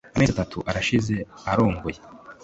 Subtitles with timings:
[0.15, 1.15] amezi atatu arashize
[1.51, 1.99] araongoye